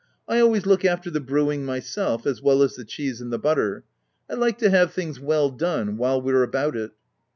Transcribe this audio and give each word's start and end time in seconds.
I 0.27 0.39
al 0.39 0.49
ways 0.49 0.65
look 0.65 0.83
after 0.83 1.11
the 1.11 1.19
brewing 1.19 1.63
myself, 1.63 2.25
as 2.25 2.41
well 2.41 2.63
as 2.63 2.73
the 2.75 2.83
cheese 2.83 3.21
and 3.21 3.31
the 3.31 3.37
butter— 3.37 3.83
I 4.31 4.33
like 4.33 4.57
to 4.57 4.71
have 4.71 4.93
things 4.93 5.19
well 5.19 5.51
done, 5.51 5.95
while 5.95 6.19
we're 6.19 6.41
about 6.41 6.75
it." 6.75 6.89